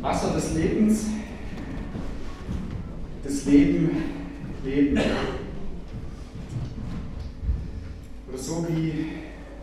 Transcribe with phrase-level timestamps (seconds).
[0.00, 1.06] Wasser des Lebens,
[3.24, 3.90] das Leben,
[4.64, 5.00] Leben.
[8.28, 8.92] Oder so wie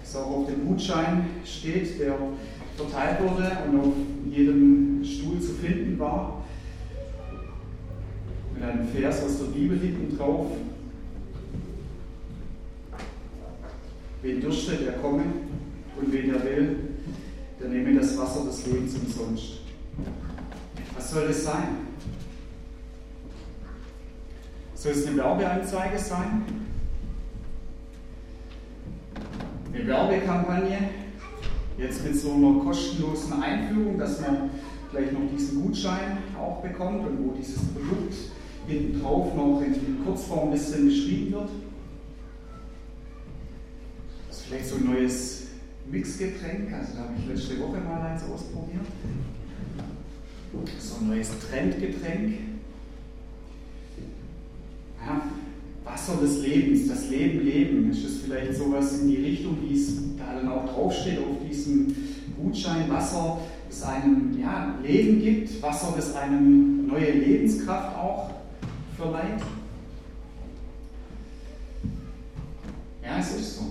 [0.03, 2.17] es auch auf dem Gutschein steht, der
[2.75, 3.93] verteilt wurde und auf
[4.29, 6.43] jedem Stuhl zu finden war.
[8.53, 10.47] Mit einem Vers aus der Bibel hinten drauf.
[14.21, 15.23] Wen dürstet, der komme
[15.99, 16.77] und wen er will,
[17.59, 19.62] der nehme das Wasser des Lebens umsonst.
[20.95, 21.87] Was soll das sein?
[24.75, 26.43] Soll es eine Werbeanzeige sein?
[29.73, 30.77] Eine Werbekampagne?
[31.77, 34.51] Jetzt mit so einer kostenlosen Einführung, dass man
[34.91, 38.13] gleich noch diesen Gutschein auch bekommt und wo dieses Produkt
[38.67, 41.49] hinten drauf noch in Kurzform ein bisschen beschrieben wird.
[44.27, 45.47] Das ist vielleicht so ein neues
[45.89, 48.85] Mixgetränk, also da habe ich letzte Woche mal eins ausprobiert.
[50.79, 52.35] So ein neues Trendgetränk.
[55.05, 55.23] Ja,
[55.83, 57.91] Wasser des Lebens, das Leben leben.
[57.91, 61.95] Ist das vielleicht sowas in die Richtung, wie es da dann auch draufsteht auf diesem
[62.37, 62.89] Gutschein?
[62.89, 68.31] Wasser, das einem ja, Leben gibt, Wasser, das einem neue Lebenskraft auch
[68.95, 69.41] verleiht.
[73.03, 73.63] Ja, es ist so.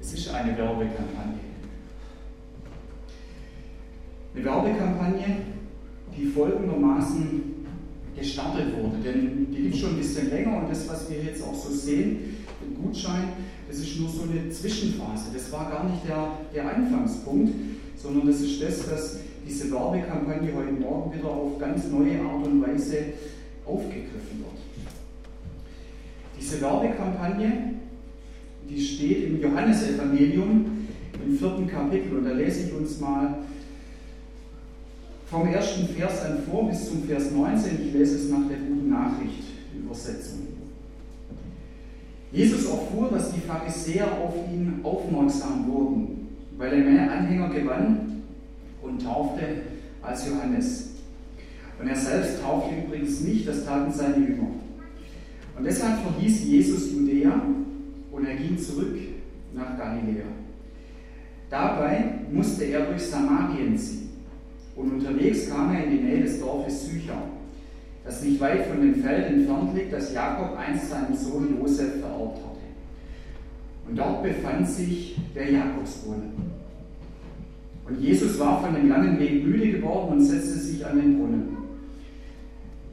[0.00, 1.43] Es ist eine Werbekampagne.
[4.34, 5.36] Eine Werbekampagne,
[6.16, 7.54] die folgendermaßen
[8.16, 8.96] gestartet wurde.
[9.04, 12.36] Denn die gibt schon ein bisschen länger und das, was wir jetzt auch so sehen,
[12.60, 13.28] den Gutschein,
[13.68, 15.30] das ist nur so eine Zwischenphase.
[15.32, 17.52] Das war gar nicht der, der Anfangspunkt,
[17.96, 22.62] sondern das ist das, dass diese Werbekampagne heute Morgen wieder auf ganz neue Art und
[22.62, 22.96] Weise
[23.66, 24.94] aufgegriffen wird.
[26.38, 27.74] Diese Werbekampagne,
[28.68, 30.66] die steht im Johannesevangelium
[31.24, 33.38] im vierten Kapitel und da lese ich uns mal
[35.34, 37.88] vom ersten Vers an vor bis zum Vers 19.
[37.88, 39.42] Ich lese es nach der guten Nachricht,
[39.76, 40.46] Übersetzung.
[42.30, 48.22] Jesus erfuhr, dass die Pharisäer auf ihn aufmerksam wurden, weil er mehr Anhänger gewann
[48.80, 49.42] und taufte
[50.02, 50.90] als Johannes.
[51.80, 54.50] Und er selbst taufte übrigens nicht, das taten seine Jünger.
[55.58, 57.42] Und deshalb verließ Jesus Judäa
[58.12, 58.96] und er ging zurück
[59.52, 60.26] nach Galiläa.
[61.50, 64.04] Dabei musste er durch Samarien ziehen.
[64.76, 67.22] Und unterwegs kam er in die Nähe des Dorfes Sychar,
[68.04, 72.38] das nicht weit von dem Feld entfernt liegt, das Jakob einst seinem Sohn Josef vererbt
[72.38, 72.54] hatte.
[73.88, 76.32] Und dort befand sich der Jakobsbrunnen.
[77.86, 81.56] Und Jesus war von dem langen Weg müde geworden und setzte sich an den Brunnen.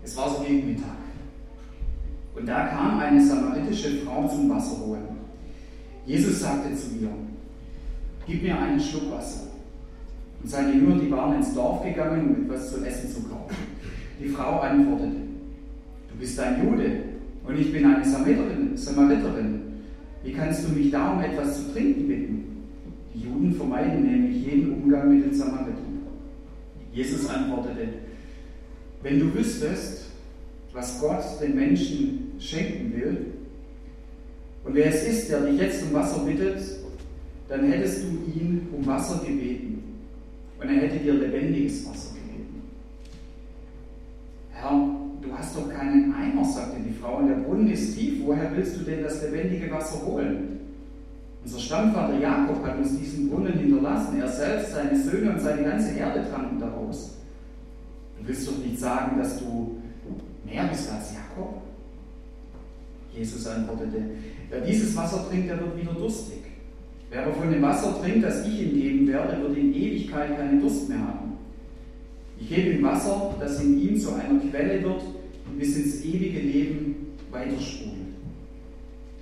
[0.04, 0.98] Es war so gegen Mittag.
[2.36, 5.04] Und da kam eine samaritische Frau zum Wasser holen.
[6.06, 7.10] Jesus sagte zu ihr,
[8.26, 9.51] gib mir einen Schluck Wasser.
[10.42, 13.56] Und seine Jünger, die waren ins Dorf gegangen, um etwas zu essen zu kaufen.
[14.20, 15.18] Die Frau antwortete,
[16.10, 16.92] du bist ein Jude
[17.48, 19.62] und ich bin eine Samariterin.
[20.24, 22.44] Wie kannst du mich da um etwas zu trinken bitten?
[23.14, 26.02] Die Juden vermeiden nämlich jeden Umgang mit den Samaritern.
[26.94, 27.88] Jesus antwortete,
[29.04, 30.10] wenn du wüsstest,
[30.74, 33.26] was Gott den Menschen schenken will,
[34.64, 36.62] und wer es ist, der dich jetzt um Wasser bittet,
[37.50, 39.81] dann hättest du ihn um Wasser gebeten
[40.62, 42.62] und er hätte dir lebendiges Wasser gegeben.
[44.52, 44.72] Herr,
[45.22, 48.22] du hast doch keinen Eimer, sagte die Frau, und der Brunnen ist tief.
[48.24, 50.60] Woher willst du denn das lebendige Wasser holen?
[51.44, 54.22] Unser Stammvater Jakob hat uns diesen Brunnen hinterlassen.
[54.22, 57.18] Er selbst, seine Söhne und seine ganze Erde tranken daraus.
[58.20, 59.82] Du willst doch nicht sagen, dass du
[60.46, 61.62] mehr bist als Jakob?
[63.12, 64.04] Jesus antwortete,
[64.50, 66.51] wer dieses Wasser trinkt, der wird wieder durstig.
[67.12, 70.62] Wer aber von dem Wasser trinkt, das ich ihm geben werde, wird in Ewigkeit keinen
[70.62, 71.34] Durst mehr haben.
[72.40, 75.02] Ich gebe ihm Wasser, das in ihm zu einer Quelle wird
[75.46, 76.96] und bis ins ewige Leben
[77.30, 77.98] weitersprudelt.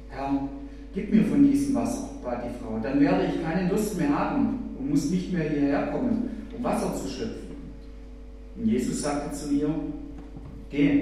[0.10, 0.48] Herr,
[0.94, 4.60] gib mir von diesem Wasser, bat die Frau, dann werde ich keinen Durst mehr haben
[4.78, 7.50] und muss nicht mehr hierher kommen, um Wasser zu schöpfen.
[8.56, 9.74] Und Jesus sagte zu ihr,
[10.70, 11.02] geh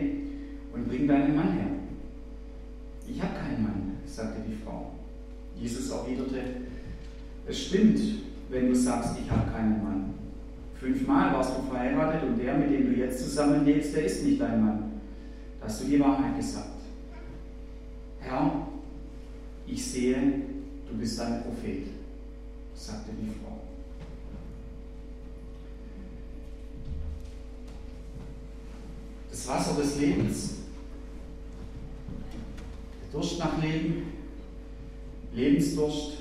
[0.74, 1.68] und bring deinen Mann her.
[3.10, 4.92] Ich habe keinen Mann, sagte die Frau.
[5.60, 6.40] Jesus erwiderte,
[7.48, 8.00] es stimmt,
[8.50, 10.14] wenn du sagst, ich habe keinen Mann.
[10.76, 14.64] Fünfmal warst du verheiratet und der, mit dem du jetzt zusammenlebst, der ist nicht dein
[14.64, 14.92] Mann.
[15.60, 16.68] Da hast du die Wahrheit gesagt.
[18.20, 18.68] Herr,
[19.66, 20.16] ich sehe,
[20.88, 21.88] du bist ein Prophet,
[22.74, 23.62] sagte die Frau.
[29.30, 30.56] Das Wasser des Lebens,
[33.02, 34.04] der Durst nach Leben,
[35.34, 36.17] Lebensdurst,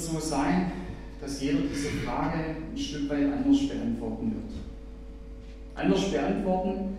[0.00, 0.72] so sein,
[1.20, 2.38] dass jeder diese Frage
[2.72, 4.52] ein Stück weit anders beantworten wird.
[5.74, 6.98] Anders beantworten,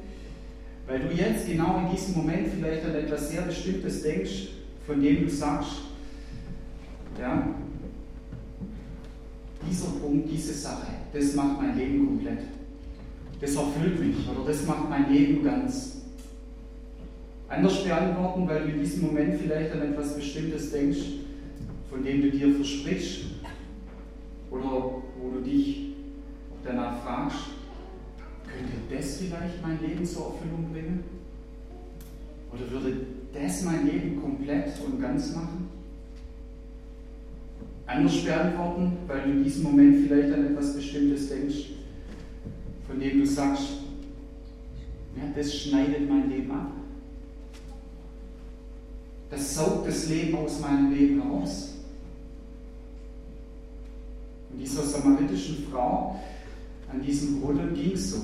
[0.87, 4.49] weil du jetzt genau in diesem Moment vielleicht an etwas sehr Bestimmtes denkst,
[4.85, 5.73] von dem du sagst,
[7.19, 7.47] ja,
[9.69, 12.39] dieser Punkt, diese Sache, das macht mein Leben komplett.
[13.39, 15.97] Das erfüllt mich oder das macht mein Leben ganz.
[17.47, 20.99] Anders beantworten, weil du in diesem Moment vielleicht an etwas Bestimmtes denkst,
[21.91, 23.25] von dem du dir versprichst
[24.49, 25.93] oder wo du dich
[26.63, 27.37] danach fragst,
[28.47, 31.03] könnte das vielleicht mein Leben zur Erfüllung bringen?
[32.51, 32.97] Oder würde
[33.33, 35.69] das mein Leben komplett und ganz machen?
[37.85, 41.71] Anders beantworten, weil du in diesem Moment vielleicht an etwas Bestimmtes denkst,
[42.87, 43.67] von dem du sagst,
[45.17, 46.71] ja, das schneidet mein Leben ab.
[49.29, 51.70] Das saugt das Leben aus meinem Leben heraus.
[54.51, 56.19] Und dieser samaritischen Frau
[56.91, 58.17] an diesem Brunnen ging so.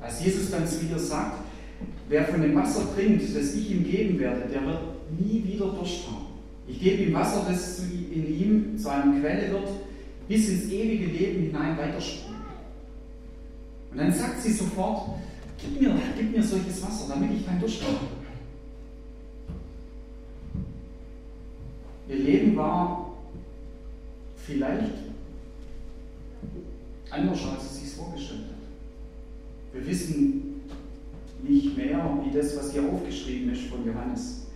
[0.00, 1.38] Als Jesus dann zu ihr sagt,
[2.08, 4.80] wer von dem Wasser trinkt, das ich ihm geben werde, der wird
[5.18, 6.26] nie wieder Durst haben.
[6.66, 9.68] Ich gebe ihm Wasser, das in ihm zu einer Quelle wird,
[10.28, 12.40] bis ins ewige Leben hinein weiterspringen.
[13.90, 15.10] Und dann sagt sie sofort,
[15.58, 17.98] gib mir, gib mir solches Wasser, damit ich kein Durst habe.
[22.08, 23.01] Ihr Leben war
[24.46, 24.92] vielleicht
[27.10, 29.74] anders, als sie sich vorgestellt hat.
[29.74, 30.62] Wir wissen
[31.42, 34.46] nicht mehr, wie das, was hier aufgeschrieben ist von Johannes.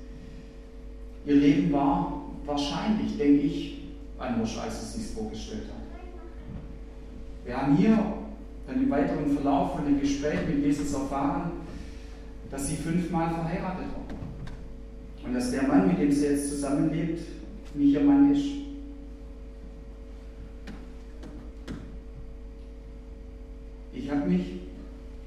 [1.25, 3.83] Ihr Leben war wahrscheinlich, denke ich,
[4.19, 5.77] anders, als sie sich vorgestellt hat.
[7.45, 7.99] Wir haben hier
[8.67, 11.53] dann im weiteren Verlauf von dem Gespräch mit Jesus erfahren,
[12.51, 15.27] dass sie fünfmal verheiratet war.
[15.27, 17.21] Und dass der Mann, mit dem sie jetzt zusammenlebt,
[17.75, 18.66] nicht ihr Mann ist.
[24.27, 24.61] Mich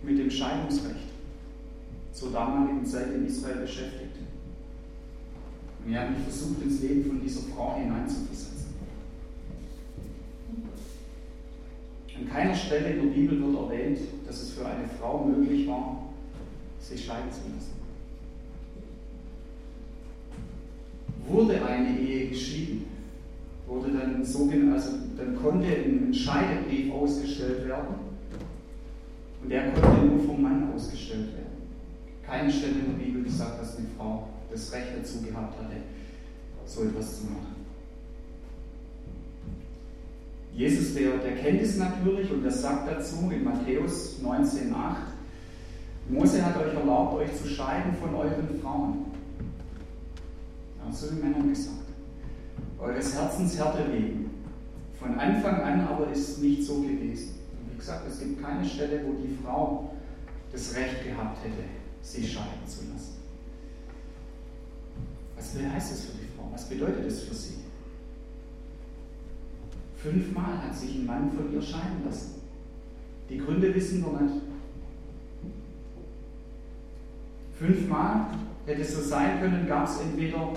[0.03, 1.09] mit dem Scheidungsrecht
[2.11, 4.17] zur damaligen Zeit in Israel beschäftigt.
[5.83, 8.49] Und ich habe mich versucht, ins Leben von dieser Frau hineinzuversetzen.
[12.17, 16.09] An keiner Stelle in der Bibel wird erwähnt, dass es für eine Frau möglich war,
[16.79, 17.79] sich scheiden zu lassen.
[21.27, 22.85] Wurde eine Ehe geschieden,
[23.67, 28.08] wurde dann, so, also dann konnte ein Scheidebrief ausgestellt werden
[29.41, 31.49] und der konnte nur vom Mann ausgestellt werden.
[32.25, 35.77] Keine Stelle in der Bibel gesagt, dass eine Frau das Recht dazu gehabt hatte,
[36.65, 37.55] so etwas zu machen.
[40.53, 44.73] Jesus, der, der kennt es natürlich und der sagt dazu in Matthäus 19,8,
[46.09, 49.05] Mose hat euch erlaubt, euch zu scheiden von euren Frauen.
[50.77, 51.77] Ja, so wie Männer gesagt.
[52.79, 54.31] Eures Herzens Härte wegen.
[54.99, 57.38] Von Anfang an aber ist es nicht so gewesen.
[57.79, 59.95] Gesagt, es gibt keine Stelle, wo die Frau
[60.51, 61.63] das Recht gehabt hätte,
[62.01, 63.19] sich scheiden zu lassen.
[65.37, 66.49] Was heißt das für die Frau?
[66.51, 67.59] Was bedeutet das für sie?
[69.95, 72.41] Fünfmal hat sich ein Mann von ihr scheiden lassen.
[73.29, 74.41] Die Gründe wissen wir nicht.
[77.57, 78.27] Fünfmal
[78.65, 80.51] hätte es so sein können, gab es entweder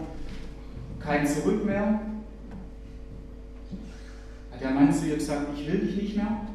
[0.99, 2.01] kein Zurück mehr.
[4.51, 6.49] Hat der Mann zu ihr gesagt, ich will dich nicht mehr?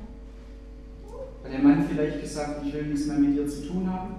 [1.48, 4.16] Hat der Mann vielleicht gesagt, ich will nichts mehr mit dir zu tun haben?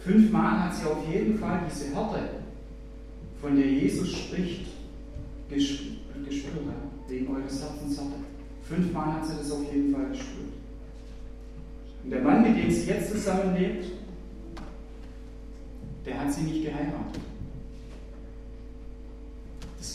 [0.00, 2.30] Fünfmal hat sie auf jeden Fall diese Härte,
[3.42, 4.68] von der Jesus spricht,
[5.50, 5.84] gespürt,
[7.08, 8.14] wegen eures Herzens Härte.
[8.62, 10.54] Fünfmal hat sie das auf jeden Fall gespürt.
[12.04, 13.84] Und der Mann, mit dem sie jetzt zusammenlebt,
[16.06, 17.20] der hat sie nicht geheiratet.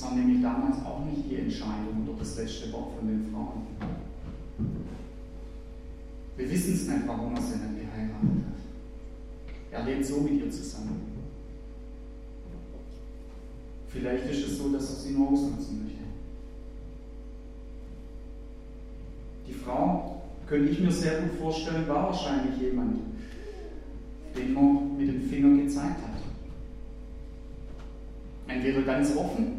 [0.01, 3.67] War nämlich damals auch nicht die Entscheidung oder das letzte Wort von den Frauen.
[6.37, 9.71] Wir wissen es nicht, warum er sie nicht geheiratet hat.
[9.71, 11.01] Er lebt so mit ihr zusammen.
[13.89, 15.99] Vielleicht ist es so, dass er sie nur ausnutzen möchte.
[19.47, 22.99] Die Frau, könnte ich mir sehr gut vorstellen, war wahrscheinlich jemand,
[24.35, 26.21] den man mit dem Finger gezeigt hat.
[28.47, 29.58] Entweder ganz offen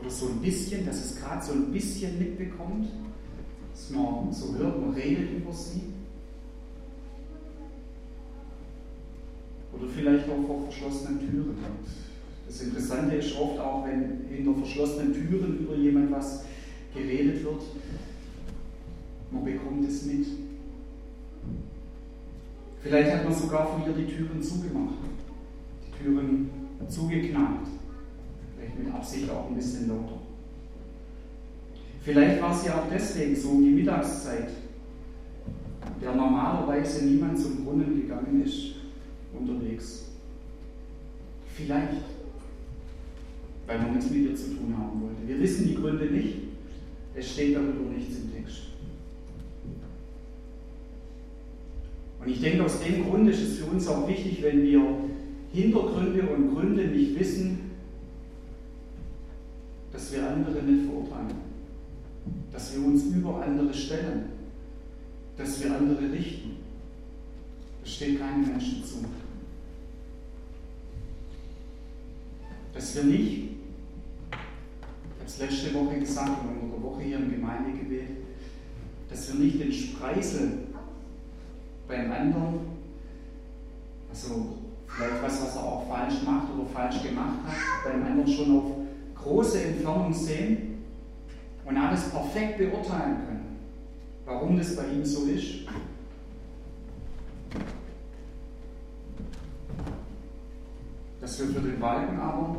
[0.00, 2.88] oder so ein bisschen, dass es gerade so ein bisschen mitbekommt,
[3.72, 5.82] dass man so hört, man redet über sie.
[9.72, 11.56] Oder vielleicht auch vor verschlossenen Türen.
[12.46, 16.44] Das Interessante ist oft auch, wenn hinter verschlossenen Türen über jemand was
[16.92, 17.62] geredet wird,
[19.30, 20.26] man bekommt es mit.
[22.82, 24.94] Vielleicht hat man sogar von ihr die Türen zugemacht,
[25.86, 26.50] die Türen
[26.88, 27.79] zugeknallt.
[28.82, 30.20] Mit Absicht auch ein bisschen lauter.
[32.02, 34.48] Vielleicht war sie auch deswegen so um die Mittagszeit,
[36.00, 38.76] der normalerweise niemand zum Brunnen gegangen ist,
[39.38, 40.06] unterwegs.
[41.54, 41.98] Vielleicht,
[43.66, 45.28] weil man nichts mit ihr zu tun haben wollte.
[45.28, 46.36] Wir wissen die Gründe nicht.
[47.14, 48.62] Es steht darüber nichts im Text.
[52.20, 54.82] Und ich denke, aus dem Grund ist es für uns auch wichtig, wenn wir
[55.52, 57.69] Hintergründe und Gründe nicht wissen,
[60.12, 61.36] wir andere nicht verurteilen,
[62.52, 64.24] dass wir uns über andere stellen,
[65.36, 66.56] dass wir andere richten.
[67.82, 69.04] Das steht keinem Menschen zu.
[72.72, 73.38] Dass wir nicht,
[74.30, 74.36] ich
[75.18, 78.08] habe es letzte Woche gesagt und unter der Woche hier im Gemeindegebet,
[79.08, 80.58] dass wir nicht den Spreisel
[81.88, 82.60] beim anderen,
[84.08, 88.56] also vielleicht was, was er auch falsch macht oder falsch gemacht hat, beim anderen schon
[88.56, 88.79] auf
[89.22, 90.78] große Entfernung sehen
[91.64, 93.58] und alles perfekt beurteilen können,
[94.24, 95.66] warum das bei ihm so ist.
[101.20, 102.56] Dass wir für den Balken aber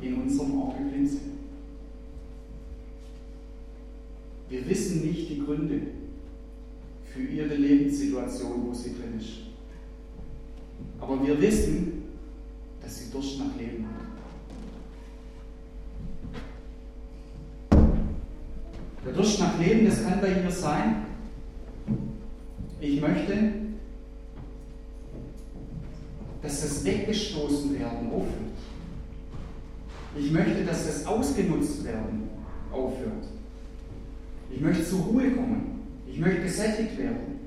[0.00, 1.38] in unserem Auge blind sind.
[4.48, 5.80] Wir wissen nicht die Gründe
[7.04, 9.48] für ihre Lebenssituation, wo sie drin ist.
[11.00, 11.87] Aber wir wissen,
[20.18, 21.06] Kann bei ihr sein.
[22.80, 23.52] Ich möchte,
[26.42, 28.58] dass das Weggestoßen werden aufhört.
[30.18, 32.30] Ich möchte, dass das Ausgenutzt werden
[32.72, 33.26] aufhört.
[34.50, 35.82] Ich möchte zur Ruhe kommen.
[36.10, 37.38] Ich möchte gesättigt werden.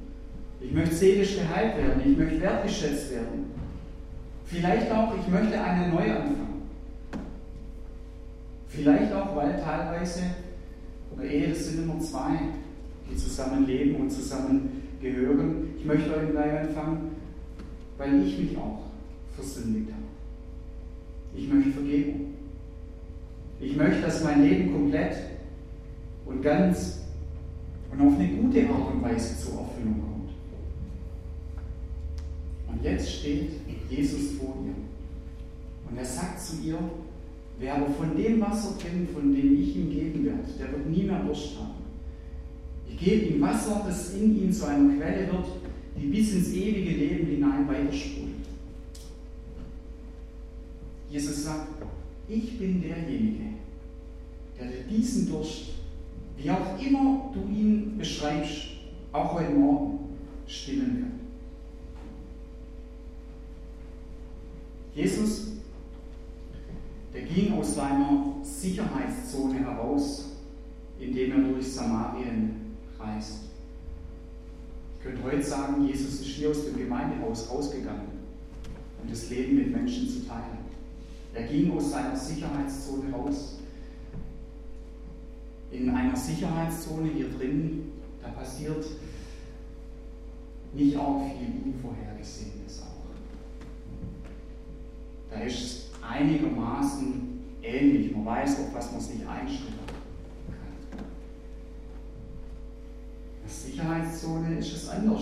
[0.61, 2.01] Ich möchte seelisch geheilt werden.
[2.05, 3.51] Ich möchte wertgeschätzt werden.
[4.45, 6.47] Vielleicht auch, ich möchte einen Neuanfang.
[8.67, 10.21] Vielleicht auch, weil teilweise,
[11.13, 12.39] oder Ehe, das sind immer zwei,
[13.12, 15.70] die zusammen leben und zusammen gehören.
[15.77, 17.01] Ich möchte einen Neuanfang,
[17.98, 18.84] weil ich mich auch
[19.36, 20.03] versündigt habe.
[21.36, 22.34] Ich möchte Vergebung.
[23.60, 25.15] Ich möchte, dass mein Leben komplett
[26.25, 27.01] und ganz
[27.91, 30.32] und auf eine gute Art und Weise zur Erfüllung kommt.
[32.70, 33.50] Und jetzt steht
[33.89, 34.74] Jesus vor ihr.
[35.89, 36.80] Und er sagt zu ihr,
[37.60, 41.03] wer aber von dem Wasser trinkt, von dem ich ihm geben werde, der wird nie
[41.03, 41.80] mehr Durst haben.
[43.01, 45.46] Gebe ihm Wasser, das in ihm zu einer Quelle wird,
[46.00, 48.36] die bis ins ewige Leben hinein weitersprudelt.
[51.10, 51.67] Jesus sagt,
[52.29, 53.55] ich bin derjenige,
[54.58, 55.72] der dir diesen Durst,
[56.38, 58.67] wie auch immer du ihn beschreibst,
[59.12, 60.00] auch heute Morgen
[60.46, 61.20] stillen kann.
[64.93, 65.53] Jesus,
[67.13, 70.29] der ging aus seiner Sicherheitszone heraus,
[71.00, 72.61] indem er durch Samarien
[73.01, 73.39] reist.
[74.98, 78.08] Ich könnte heute sagen, Jesus ist hier aus dem Gemeindehaus rausgegangen,
[79.01, 80.60] um das Leben mit Menschen zu teilen.
[81.34, 83.58] Er ging aus seiner Sicherheitszone raus.
[85.72, 88.86] In einer Sicherheitszone hier drin, da passiert
[90.74, 93.01] nicht auch viel Unvorhergesehenes auch.
[95.31, 98.13] Da ist es einigermaßen ähnlich.
[98.13, 99.96] Man weiß, auf was man sich einstellen kann.
[103.38, 105.21] In der Sicherheitszone ist es anders.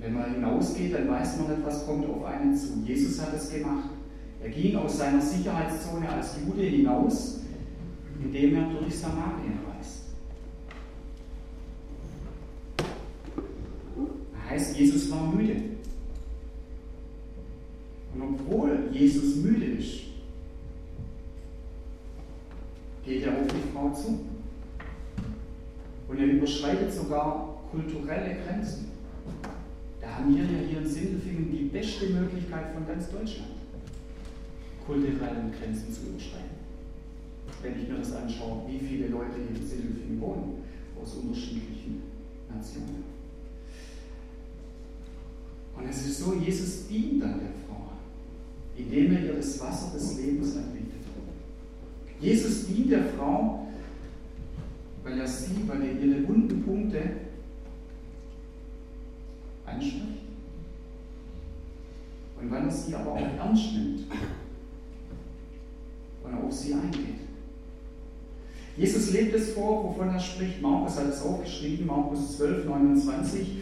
[0.00, 2.80] wenn man hinausgeht, dann weiß man nicht, was kommt auf einen zu.
[2.84, 3.90] Jesus hat es gemacht.
[4.40, 7.40] Er ging aus seiner Sicherheitszone als Jude hinaus,
[8.22, 10.02] indem er durch Samarien reist.
[14.32, 15.56] Das heißt, Jesus war müde.
[18.14, 20.02] Und obwohl Jesus müde ist,
[23.04, 24.27] geht er auf die Frau zu.
[26.38, 28.92] Er überschreitet sogar kulturelle Grenzen.
[30.00, 33.50] Da haben wir ja hier in Sindelfingen die beste Möglichkeit von ganz Deutschland
[34.86, 36.56] kulturellen Grenzen zu überschreiten.
[37.60, 40.62] Wenn ich mir das anschaue, wie viele Leute hier in Sindelfingen wohnen,
[41.02, 42.02] aus unterschiedlichen
[42.48, 43.02] Nationen.
[45.76, 47.90] Und es ist so, Jesus dient dann der Frau,
[48.76, 51.02] indem er ihr das Wasser des Lebens anbietet.
[52.20, 53.67] Jesus dient der Frau,
[55.04, 57.02] weil er sie, weil er ihre wunden Punkte
[59.64, 60.18] anspricht
[62.40, 64.00] und weil er sie aber auch ernst nimmt
[66.24, 67.18] und auf sie eingeht.
[68.76, 70.62] Jesus lebt es vor, wovon er spricht.
[70.62, 73.58] Markus hat es aufgeschrieben, Markus 12, 29.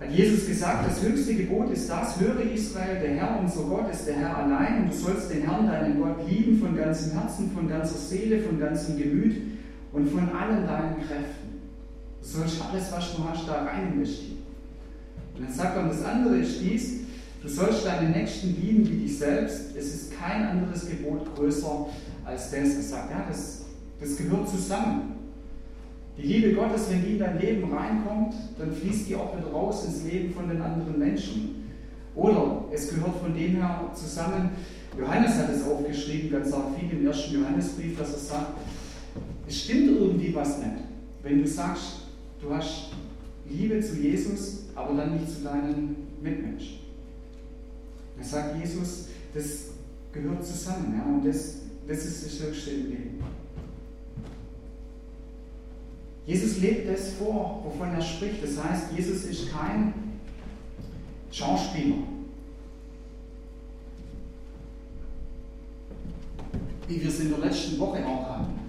[0.00, 4.06] Hat Jesus gesagt, das höchste Gebot ist das, höre Israel, der Herr, unser Gott, ist
[4.08, 7.68] der Herr allein und du sollst den Herrn, deinen Gott, lieben von ganzem Herzen, von
[7.68, 9.36] ganzer Seele, von ganzem Gemüt
[9.94, 11.60] und von allen deinen Kräften.
[12.20, 14.42] Du sollst alles, was du hast, da rein investieren.
[15.34, 17.00] Und dann sagt er, und das andere ist dies,
[17.42, 19.74] du sollst deinen Nächsten lieben wie dich selbst.
[19.76, 21.86] Es ist kein anderes Gebot größer
[22.24, 22.74] als das.
[22.76, 23.64] Er sagt, ja, das
[24.00, 25.14] das gehört zusammen.
[26.18, 29.84] Die Liebe Gottes, wenn die in dein Leben reinkommt, dann fließt die auch wieder raus
[29.86, 31.70] ins Leben von den anderen Menschen.
[32.14, 34.50] Oder es gehört von dem her zusammen.
[34.96, 38.46] Johannes hat es aufgeschrieben, ganz viel im ersten Johannesbrief, dass er sagt,
[39.46, 40.70] es stimmt irgendwie was nicht.
[41.22, 42.00] Wenn du sagst,
[42.40, 42.90] du hast
[43.48, 46.78] Liebe zu Jesus, aber dann nicht zu deinen Mitmenschen.
[48.18, 49.70] Er sagt Jesus, das
[50.12, 50.94] gehört zusammen.
[50.96, 53.24] Ja, und das, das ist das Höchste im Leben.
[56.26, 58.42] Jesus lebt es vor, wovon er spricht.
[58.42, 59.92] Das heißt, Jesus ist kein
[61.30, 61.96] Schauspieler.
[66.88, 68.63] Wie wir es in der letzten Woche auch hatten.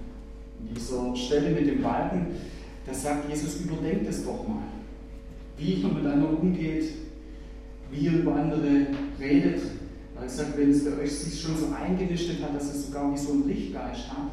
[0.86, 2.26] Dieser Stelle mit dem Balken,
[2.86, 4.62] da sagt Jesus, überdenkt es doch mal.
[5.58, 6.84] Wie ihr miteinander umgeht,
[7.90, 8.86] wie ihr über andere
[9.18, 9.62] redet.
[10.14, 13.12] Er hat gesagt, wenn es bei euch sich schon so eingenistet hat, dass es sogar
[13.12, 14.30] wie so ein Lichtgeist hat,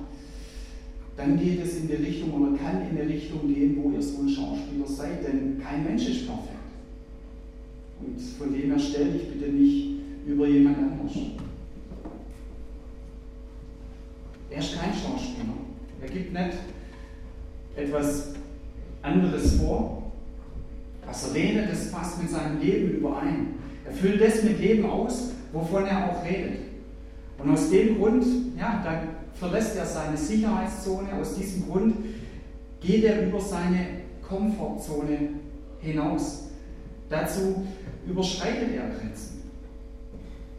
[1.18, 4.22] dann geht es in die Richtung oder kann in die Richtung gehen, wo ihr so
[4.22, 6.50] ein Schauspieler seid, denn kein Mensch ist perfekt.
[8.00, 9.88] Und von dem her stell dich bitte nicht
[10.28, 11.16] über jemand anders.
[14.52, 15.64] Er ist kein Schauspieler.
[16.34, 16.58] Nicht
[17.76, 18.30] etwas
[19.04, 20.12] anderes vor.
[21.06, 23.48] Was redet, das passt mit seinem Leben überein.
[23.86, 26.62] Er füllt das mit Leben aus, wovon er auch redet.
[27.38, 28.26] Und aus dem Grund,
[28.58, 29.04] ja, da
[29.36, 31.14] verlässt er seine Sicherheitszone.
[31.14, 31.96] Aus diesem Grund
[32.82, 33.86] geht er über seine
[34.28, 35.30] Komfortzone
[35.82, 36.46] hinaus.
[37.10, 37.64] Dazu
[38.08, 39.44] überschreitet er Grenzen.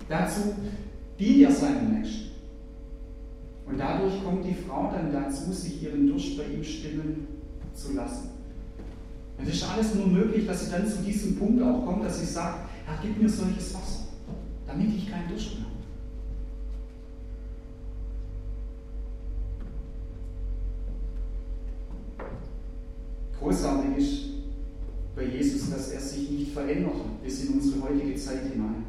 [0.09, 0.55] Dazu
[1.19, 2.34] dient er seinen Nächsten.
[3.67, 7.27] Und dadurch kommt die Frau dann dazu, sich ihren Durst bei ihm stillen
[7.75, 8.31] zu lassen.
[9.39, 12.21] Und es ist alles nur möglich, dass sie dann zu diesem Punkt auch kommt, dass
[12.21, 14.05] sie sagt, Herr, gib mir solches Wasser,
[14.67, 15.75] damit ich keinen Durst mehr habe.
[23.41, 24.25] Großartig ist
[25.17, 28.85] bei Jesus, dass er sich nicht verändert bis in unsere heutige Zeit hinein.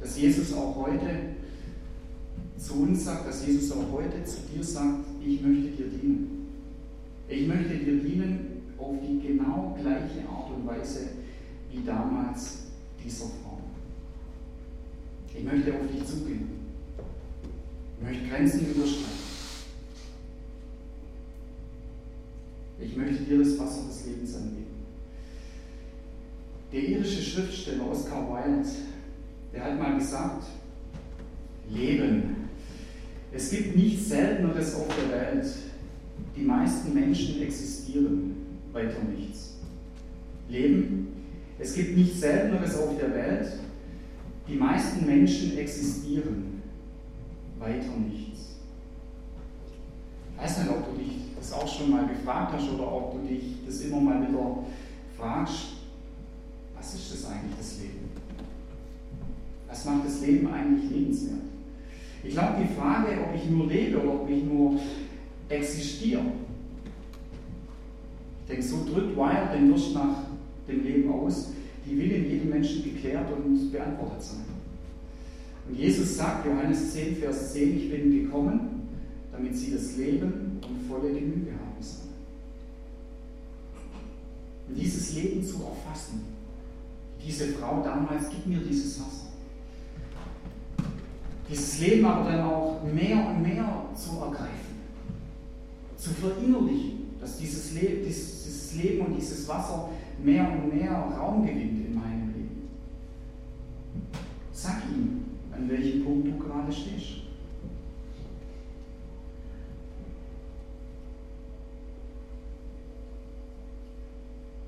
[0.00, 1.08] Dass Jesus auch heute
[2.60, 6.48] zu uns sagt, dass Jesus auch heute zu dir sagt, ich möchte dir dienen.
[7.28, 11.08] Ich möchte dir dienen auf die genau gleiche Art und Weise
[11.70, 12.64] wie damals
[13.02, 13.58] dieser Frau.
[15.34, 16.48] Ich möchte auf dich zugehen.
[17.98, 19.30] Ich möchte Grenzen überschreiten.
[22.80, 24.66] Ich möchte dir das Wasser des Lebens anbieten.
[26.72, 28.68] Der irische Schriftsteller Oscar Wilde,
[29.52, 30.44] der hat mal gesagt,
[31.68, 32.39] Leben.
[33.32, 35.46] Es gibt nichts Selteneres auf der Welt.
[36.36, 38.36] Die meisten Menschen existieren,
[38.72, 39.54] weiter nichts.
[40.48, 41.08] Leben.
[41.58, 43.52] Es gibt nichts Selteneres auf der Welt.
[44.48, 46.60] Die meisten Menschen existieren,
[47.58, 48.56] weiter nichts.
[50.34, 53.28] Ich weiß nicht, ob du dich das auch schon mal gefragt hast oder ob du
[53.28, 54.64] dich das immer mal wieder
[55.16, 55.66] fragst,
[56.76, 58.08] was ist das eigentlich, das Leben?
[59.68, 61.49] Was macht das Leben eigentlich lebenswert?
[62.22, 64.78] Ich glaube, die Frage, ob ich nur lebe oder ob ich nur
[65.48, 66.22] existiere,
[68.42, 70.24] ich denke, so drückt Wilde den Durst nach
[70.68, 71.52] dem Leben aus,
[71.86, 74.44] die will in jedem Menschen geklärt und beantwortet sein.
[75.68, 78.88] Und Jesus sagt, Johannes 10, Vers 10, ich bin gekommen,
[79.32, 82.08] damit sie das Leben und volle Genüge haben soll.
[84.68, 86.22] Und dieses Leben zu erfassen,
[87.24, 89.29] diese Frau damals, gib mir dieses Wasser.
[91.50, 94.76] Dieses Leben aber dann auch mehr und mehr zu ergreifen,
[95.96, 99.88] zu verinnerlichen, dass dieses, Le dieses Leben und dieses Wasser
[100.22, 102.68] mehr und mehr Raum gewinnt in meinem Leben.
[104.52, 107.22] Sag ihm, an welchem Punkt du gerade stehst.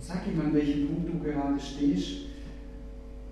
[0.01, 2.21] Sag ihm, an welchem Punkt du gerade stehst,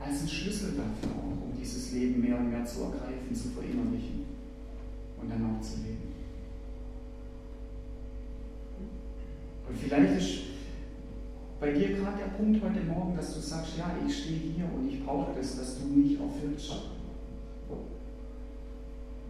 [0.01, 4.25] als ein Schlüssel dafür um dieses Leben mehr und mehr zu ergreifen, zu verinnerlichen
[5.21, 6.11] und dann auch zu leben.
[9.69, 10.39] Und vielleicht ist
[11.61, 14.89] bei dir gerade der Punkt heute Morgen, dass du sagst, ja, ich stehe hier und
[14.89, 16.73] ich brauche das, dass du mich erfüllst.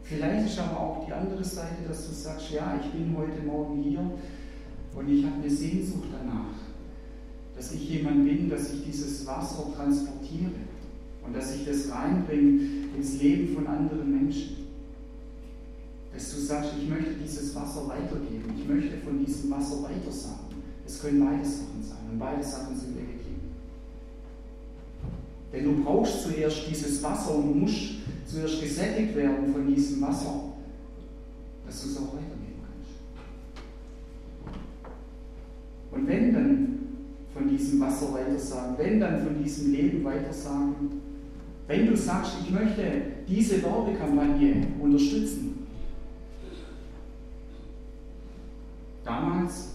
[0.04, 3.82] Vielleicht ist aber auch die andere Seite, dass du sagst, ja, ich bin heute Morgen
[3.82, 4.00] hier
[4.94, 6.54] und ich habe eine Sehnsucht danach,
[7.60, 10.50] dass ich jemand bin, dass ich dieses Wasser transportiere
[11.22, 12.58] und dass ich das reinbringe
[12.96, 14.56] ins Leben von anderen Menschen.
[16.14, 20.56] Dass du sagst, ich möchte dieses Wasser weitergeben, ich möchte von diesem Wasser weitersagen.
[20.86, 23.36] Es können beide Sachen sein und beide Sachen sind legitim.
[25.52, 27.90] Denn du brauchst zuerst dieses Wasser und musst
[28.24, 30.54] zuerst gesättigt werden von diesem Wasser,
[31.66, 32.94] dass du es auch weitergeben kannst.
[35.92, 36.69] Und wenn dann
[37.40, 41.00] von diesem Wasser weitersagen, wenn dann von diesem Leben weitersagen,
[41.66, 42.82] wenn du sagst, ich möchte
[43.26, 45.66] diese Werbekampagne unterstützen.
[49.04, 49.68] Damals,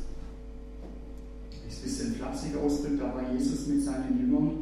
[1.67, 4.57] ist ein bisschen flapsig ausgedrückt, da war Jesus mit seinen Jüngern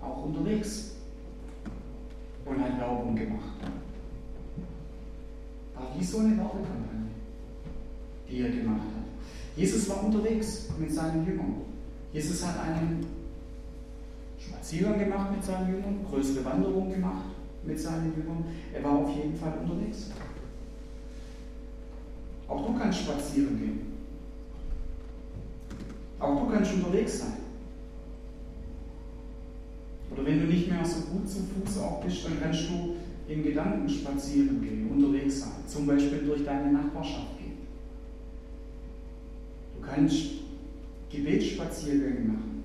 [0.00, 0.92] auch unterwegs
[2.44, 3.60] und hat Werbung gemacht.
[5.74, 7.10] War wie so eine Werbekampagne,
[8.30, 9.01] die er gemacht hat.
[9.56, 11.62] Jesus war unterwegs mit seinen Jüngern.
[12.12, 13.06] Jesus hat einen
[14.38, 17.26] Spaziergang gemacht mit seinen Jüngern, größere Wanderung gemacht
[17.64, 18.44] mit seinen Jüngern.
[18.72, 20.10] Er war auf jeden Fall unterwegs.
[22.48, 23.80] Auch du kannst spazieren gehen.
[26.18, 27.32] Auch du kannst unterwegs sein.
[30.10, 32.96] Oder wenn du nicht mehr so gut zu Fuß auch bist, dann kannst du
[33.32, 35.52] in Gedanken spazieren gehen, unterwegs sein.
[35.66, 37.31] Zum Beispiel durch deine Nachbarschaft
[39.86, 40.26] kannst
[41.10, 42.64] Gebetsspaziergänge machen.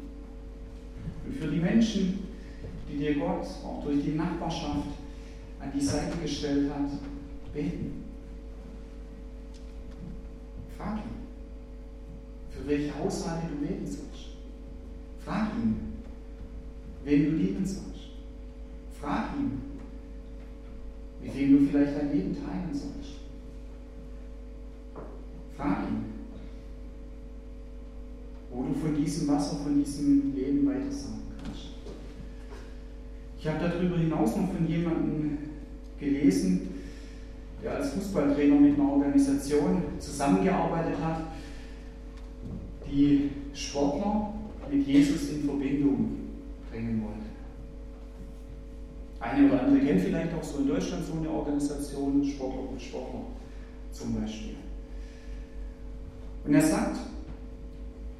[1.26, 2.20] Und für die Menschen,
[2.90, 4.88] die dir Gott auch durch die Nachbarschaft
[5.60, 6.90] an die Seite gestellt hat,
[7.54, 8.04] beten.
[10.78, 11.18] Frag ihn,
[12.52, 14.28] für welche Haushalte du beten sollst.
[15.26, 15.94] Frag ihn,
[17.04, 18.12] wen du lieben sollst.
[19.02, 19.62] Frag ihn,
[21.22, 23.27] mit wem du vielleicht dein Leben teilen sollst.
[29.08, 31.70] Diesem Wasser, von diesem Leben weiter sagen kannst.
[33.40, 35.38] Ich habe darüber hinaus noch von jemandem
[35.98, 36.74] gelesen,
[37.64, 41.22] der als Fußballtrainer mit einer Organisation zusammengearbeitet hat,
[42.92, 44.34] die Sportler
[44.70, 46.18] mit Jesus in Verbindung
[46.70, 47.28] bringen wollte.
[49.20, 53.22] Eine oder andere kennt vielleicht auch so in Deutschland so eine Organisation, Sportler und Sportler
[53.92, 54.56] zum Beispiel.
[56.46, 56.98] Und er sagt,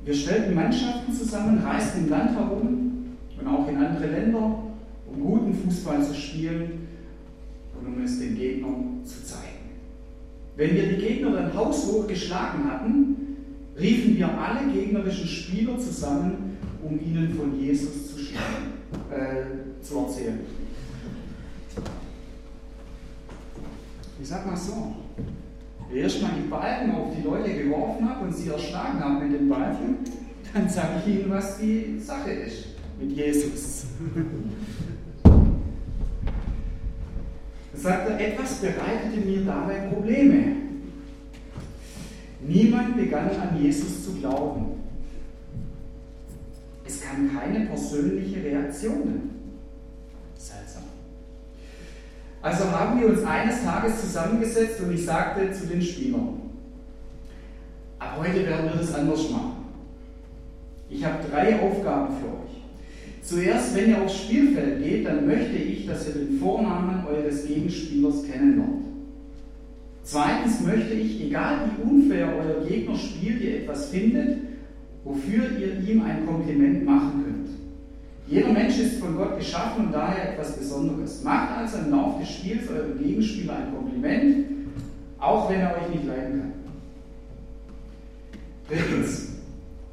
[0.08, 4.64] wir stellten Mannschaften zusammen, reisten im Land herum und auch in andere Länder,
[5.06, 6.88] um guten Fußball zu spielen
[7.78, 9.68] und um es den Gegnern zu zeigen.
[10.56, 13.18] Wenn wir die Gegner dann haushoch geschlagen hatten,
[13.78, 18.22] riefen wir alle gegnerischen Spieler zusammen, um ihnen von Jesus zu,
[19.14, 20.40] äh, zu erzählen.
[24.22, 24.96] Ich sag mal so,
[25.94, 29.98] erstmal die Balken auf die Leute geworfen hat und sie erschlagen haben mit den Balken,
[30.54, 32.68] dann sage ich ihnen, was die Sache ist
[33.00, 33.86] mit Jesus.
[37.74, 40.58] sagt er, etwas bereitete mir dabei Probleme.
[42.42, 44.78] Niemand begann an Jesus zu glauben.
[46.86, 49.37] Es kam keine persönliche Reaktion.
[52.48, 56.40] Also haben wir uns eines Tages zusammengesetzt und ich sagte zu den Spielern,
[58.00, 59.66] ab heute werden wir das anders machen.
[60.90, 62.62] Ich habe drei Aufgaben für euch.
[63.22, 68.24] Zuerst, wenn ihr aufs Spielfeld geht, dann möchte ich, dass ihr den Vornamen eures Gegenspielers
[68.32, 68.86] kennenlernt.
[70.04, 74.38] Zweitens möchte ich, egal wie unfair euer Gegner spielt, ihr etwas findet,
[75.04, 77.67] wofür ihr ihm ein Kompliment machen könnt.
[78.30, 81.24] Jeder Mensch ist von Gott geschaffen und daher etwas Besonderes.
[81.24, 84.46] Macht also im Laufe des Spiels eurem Gegenspieler ein Kompliment,
[85.18, 86.52] auch wenn er euch nicht leiden kann.
[88.68, 89.30] Drittens,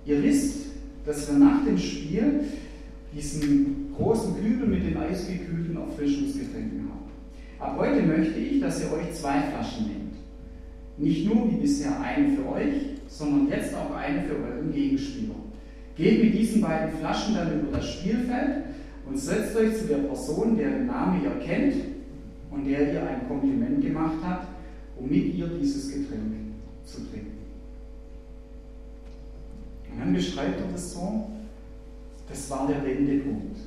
[0.04, 0.66] ihr wisst,
[1.06, 2.40] dass wir nach dem Spiel
[3.14, 7.04] diesen großen Kübel mit den eisgekühlten Erfrischungsgetränken haben.
[7.60, 10.14] Ab heute möchte ich, dass ihr euch zwei Flaschen nehmt.
[10.96, 12.74] Nicht nur wie bisher eine für euch,
[13.06, 15.34] sondern jetzt auch eine für euren Gegenspieler.
[15.96, 18.64] Geht mit diesen beiden Flaschen dann über das Spielfeld
[19.06, 21.74] und setzt euch zu der Person, deren Name ihr kennt
[22.50, 24.48] und der ihr ein Kompliment gemacht hat,
[24.96, 26.34] um mit ihr dieses Getränk
[26.84, 27.38] zu trinken.
[29.92, 31.30] Und dann beschreibt er das so,
[32.28, 33.58] das war der Wendepunkt.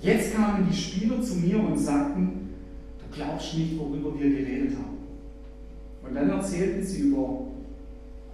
[0.00, 2.50] Jetzt kamen die Spieler zu mir und sagten,
[2.98, 4.98] du glaubst nicht, worüber wir geredet haben.
[6.02, 7.46] Und dann erzählten sie über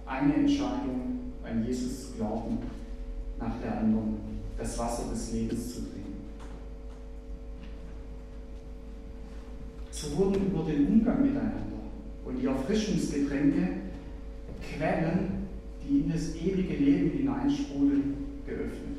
[0.05, 1.08] eine Entscheidung,
[1.49, 2.59] an Jesus glauben,
[3.39, 4.17] nach der anderen,
[4.57, 5.99] das Wasser des Lebens zu trinken.
[9.99, 11.59] so wurden über den Umgang miteinander
[12.25, 13.67] und die Erfrischungsgetränke
[14.61, 15.47] Quellen,
[15.83, 18.97] die in das ewige Leben hineinsprudeln, geöffnet.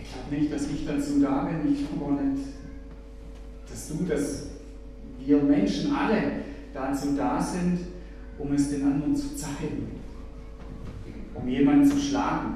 [0.00, 2.48] Ich glaube nicht, dass ich dazu da bin, ich glaube auch nicht,
[3.70, 4.46] dass du, dass
[5.24, 6.42] wir Menschen alle
[6.74, 7.80] dazu da sind,
[8.38, 9.88] um es den anderen zu zeigen,
[11.34, 12.54] um jemanden zu schlagen,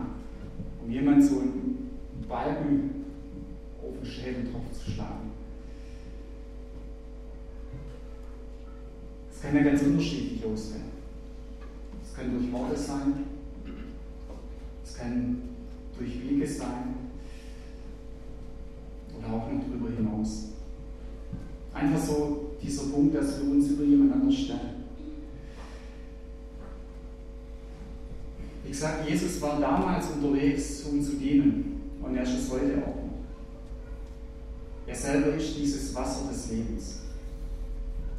[0.82, 1.90] um jemanden so einen
[2.28, 2.90] Balken
[3.82, 5.32] auf den Schädel drauf zu schlagen.
[9.34, 10.84] Es kann ja ganz unterschiedlich aussehen.
[12.04, 13.24] Es kann durch Worte sein,
[14.84, 15.42] es kann
[15.98, 16.94] durch Wege sein
[19.18, 20.48] oder auch noch darüber hinaus.
[21.74, 24.84] Einfach so dieser Punkt, dass wir uns über jemand anderen stellen.
[28.64, 31.80] Wie gesagt, Jesus war damals unterwegs, um zu dienen.
[32.02, 33.12] Und er ist es heute auch noch.
[34.88, 37.00] Er selber ist dieses Wasser des Lebens.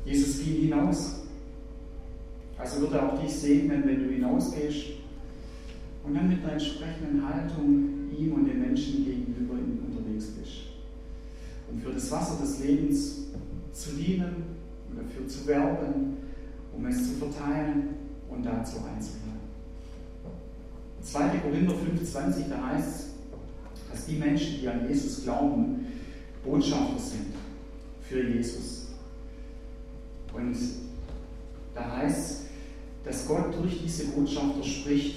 [0.05, 1.15] Jesus ging hinaus.
[2.57, 4.85] Also wird er auch dich segnen, wenn du hinausgehst
[6.05, 10.51] und dann mit einer entsprechenden Haltung ihm und den Menschen gegenüber unterwegs bist.
[11.69, 13.27] Um für das Wasser des Lebens
[13.73, 14.43] zu dienen
[14.89, 16.17] und dafür zu werben,
[16.73, 17.95] um es zu verteilen
[18.29, 19.42] und dazu einzuladen.
[21.03, 21.37] 2.
[21.39, 23.05] Korinther 5,20, da heißt es,
[23.91, 25.85] dass die Menschen, die an Jesus glauben,
[26.43, 27.35] Botschafter sind
[28.01, 28.87] für Jesus.
[30.33, 30.55] Und
[31.75, 32.41] da heißt es,
[33.05, 35.15] dass Gott durch diese Botschafter spricht.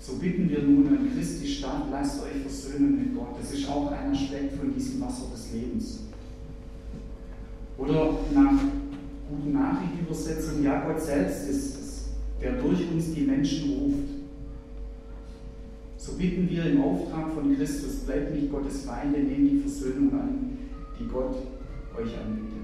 [0.00, 3.36] So bitten wir nun an Christi Stadt, lasst euch versöhnen mit Gott.
[3.40, 6.00] Das ist auch ein Aspekt von diesem Wasser des Lebens.
[7.76, 8.52] Oder nach
[9.28, 11.77] guten Nachrichtenübersetzung, ja, Gott selbst ist
[12.40, 14.08] der durch uns die Menschen ruft.
[15.96, 20.58] So bitten wir im Auftrag von Christus, bleibt nicht Gottes Feinde, nehmt die Versöhnung an,
[20.98, 21.34] die Gott
[21.96, 22.58] euch anbietet.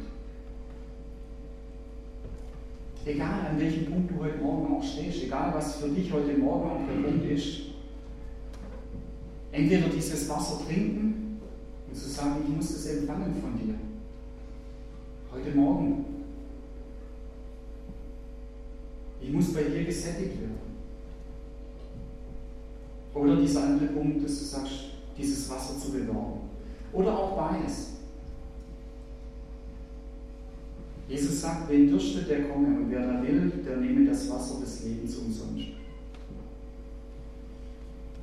[3.07, 6.71] Egal an welchem Punkt du heute Morgen auch stehst, egal was für dich heute Morgen
[6.71, 7.61] auch der Punkt ist,
[9.53, 11.39] entweder dieses Wasser trinken
[11.89, 13.75] und zu sagen, ich muss es empfangen von dir.
[15.33, 16.13] Heute Morgen.
[19.25, 20.59] Ich muss bei dir gesättigt werden.
[23.15, 24.73] Oder dieser andere Punkt, dass du sagst,
[25.17, 26.41] dieses Wasser zu bewahren.
[26.93, 27.93] Oder auch beides.
[31.09, 34.85] Jesus sagt, wen dürstet, der komme und wer da will, der nehme das Wasser des
[34.85, 35.69] Lebens umsonst.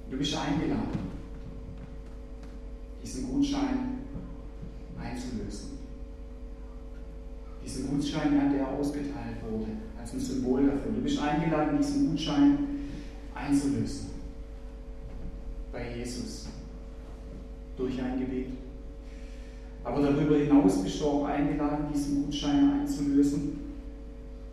[0.09, 0.99] Du bist eingeladen,
[3.01, 4.01] diesen Gutschein
[4.99, 5.79] einzulösen.
[7.63, 9.67] Diesen Gutschein, der ausgeteilt wurde,
[10.01, 10.91] als ein Symbol dafür.
[10.91, 12.57] Du bist eingeladen, diesen Gutschein
[13.35, 14.07] einzulösen.
[15.71, 16.47] Bei Jesus.
[17.77, 18.47] Durch ein Gebet.
[19.83, 23.59] Aber darüber hinaus bist du auch eingeladen, diesen Gutschein einzulösen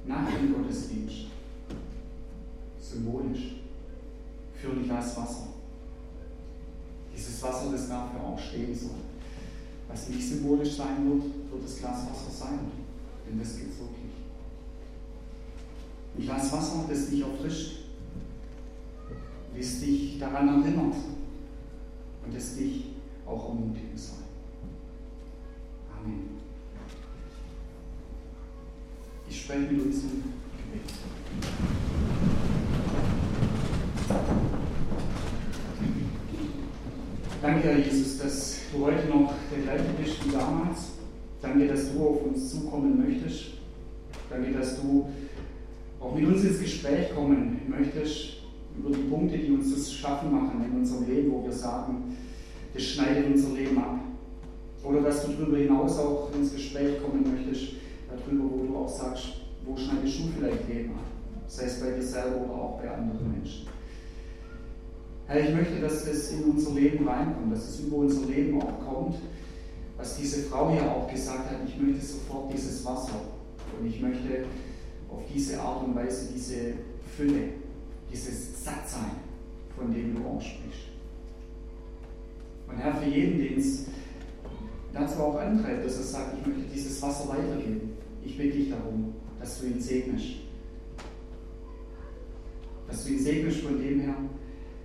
[0.07, 1.27] nach dem Gottesdienst.
[2.81, 3.57] Symbolisch.
[4.55, 5.49] Für ein Glas Wasser.
[7.15, 8.91] Dieses Wasser, das dafür auch stehen soll.
[9.89, 12.59] Was nicht symbolisch sein wird, wird das Glas Wasser sein.
[13.29, 14.08] Denn das gibt es wirklich.
[16.19, 17.77] Ein Glas Wasser, das dich erfrischt,
[19.57, 20.97] es dich daran erinnert
[22.25, 22.87] und es dich
[23.25, 24.19] auch ermutigen soll.
[25.97, 26.29] Amen.
[29.29, 30.93] Ich spreche mit uns im Gebet.
[37.41, 40.79] Danke, Herr Jesus, dass du heute noch der gleiche bist wie damals.
[41.41, 43.53] Danke, dass du auf uns zukommen möchtest.
[44.29, 45.09] Danke, dass du
[46.01, 48.39] auch mit uns ins Gespräch kommen möchtest
[48.79, 52.17] über die Punkte, die uns das schaffen machen in unserem Leben, wo wir sagen,
[52.73, 53.99] das schneidet unser Leben ab.
[54.85, 57.73] Oder dass du darüber hinaus auch ins Gespräch kommen möchtest,
[58.09, 61.05] darüber, wo du auch sagst, wo schneidest du vielleicht Leben ab?
[61.49, 63.67] Sei es bei dir selber oder auch bei anderen Menschen.
[65.27, 68.79] Herr, ich möchte, dass das in unser Leben reinkommt, dass es über unser Leben auch
[68.87, 69.17] kommt,
[69.97, 73.21] was diese Frau hier auch gesagt hat, ich möchte sofort dieses Wasser
[73.79, 74.45] und ich möchte
[75.11, 76.75] auf diese Art und Weise diese
[77.19, 77.49] Fülle,
[78.13, 79.11] dieses Sattsein,
[79.77, 80.87] von dem du auch sprichst.
[82.69, 83.87] Und Herr, für jeden, den es
[84.93, 87.91] dazu auch antreibt, dass er sagt, ich möchte dieses Wasser weitergeben.
[88.25, 90.27] Ich bitte dich darum, dass du ihn segnest.
[92.87, 94.15] Dass du ihn segnest von dem her,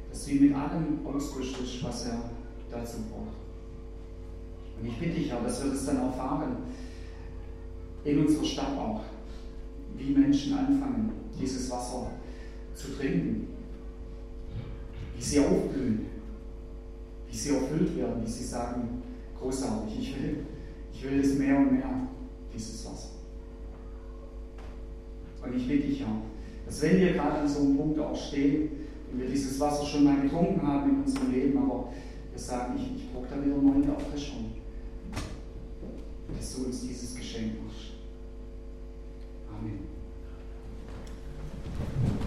[0.09, 2.31] dass du ihn mit allem ausrüstest, was er
[2.71, 3.37] dazu braucht.
[4.81, 6.57] Und ich bitte dich auch, dass wir das dann erfahren,
[8.03, 9.03] in unserer Stadt auch,
[9.95, 12.09] wie Menschen anfangen, dieses Wasser
[12.75, 13.47] zu trinken,
[15.15, 16.07] wie sie aufblühen,
[17.29, 19.01] wie sie erfüllt werden, wie sie sagen,
[19.39, 20.45] großartig, ich will,
[20.93, 22.07] ich will es mehr und mehr,
[22.53, 23.09] dieses Wasser.
[25.43, 26.21] Und ich bitte dich, Herr,
[26.65, 28.69] dass wenn wir gerade an so einem Punkt auch stehen,
[29.11, 31.89] wenn wir dieses Wasser schon mal getrunken haben in unserem Leben, aber
[32.31, 34.51] wir sagen, ich, ich brauche da wieder neue Erfrischung,
[36.35, 37.93] dass du uns dieses Geschenk machst.
[39.51, 39.79] Amen.